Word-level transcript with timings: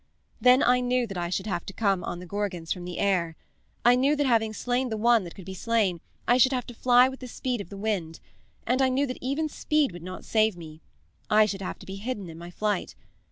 "Then 0.41 0.63
I 0.63 0.79
knew 0.79 1.05
that 1.05 1.17
I 1.19 1.29
should 1.29 1.45
have 1.45 1.63
to 1.67 1.73
come 1.73 2.03
on 2.03 2.17
the 2.17 2.25
Gorgons 2.25 2.71
from 2.73 2.85
the 2.85 2.97
air. 2.97 3.35
I 3.85 3.93
knew 3.93 4.15
that 4.15 4.25
having 4.25 4.51
slain 4.51 4.89
the 4.89 4.97
one 4.97 5.23
that 5.25 5.35
could 5.35 5.45
be 5.45 5.53
slain 5.53 6.01
I 6.27 6.39
should 6.39 6.53
have 6.53 6.65
to 6.65 6.73
fly 6.73 7.07
with 7.07 7.19
the 7.19 7.27
speed 7.27 7.61
of 7.61 7.69
the 7.69 7.77
wind. 7.77 8.19
And 8.65 8.81
I 8.81 8.89
knew 8.89 9.05
that 9.05 9.19
that 9.21 9.51
speed 9.51 9.91
even 9.91 9.93
would 9.93 10.01
not 10.03 10.25
save 10.25 10.57
me 10.57 10.81
I 11.29 11.45
should 11.45 11.61
have 11.61 11.77
to 11.77 11.85
be 11.85 11.97
hidden 11.97 12.31
in 12.31 12.39
my 12.39 12.49
flight. 12.49 12.95